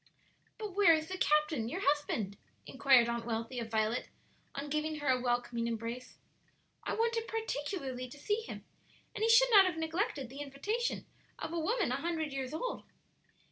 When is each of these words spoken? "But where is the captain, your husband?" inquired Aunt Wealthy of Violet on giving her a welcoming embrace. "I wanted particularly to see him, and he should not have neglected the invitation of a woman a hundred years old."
"But 0.57 0.71
where 0.73 0.95
is 0.95 1.09
the 1.09 1.17
captain, 1.19 1.69
your 1.69 1.81
husband?" 1.81 2.35
inquired 2.65 3.07
Aunt 3.07 3.23
Wealthy 3.23 3.59
of 3.59 3.69
Violet 3.69 4.09
on 4.55 4.67
giving 4.67 4.95
her 4.95 5.07
a 5.09 5.21
welcoming 5.21 5.67
embrace. 5.67 6.17
"I 6.83 6.95
wanted 6.95 7.27
particularly 7.27 8.09
to 8.09 8.17
see 8.17 8.41
him, 8.41 8.65
and 9.13 9.23
he 9.23 9.29
should 9.29 9.51
not 9.51 9.65
have 9.67 9.77
neglected 9.77 10.27
the 10.29 10.41
invitation 10.41 11.05
of 11.37 11.53
a 11.53 11.59
woman 11.59 11.91
a 11.91 11.97
hundred 12.01 12.33
years 12.33 12.51
old." 12.51 12.85